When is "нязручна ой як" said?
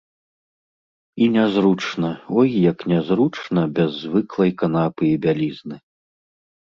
1.35-2.77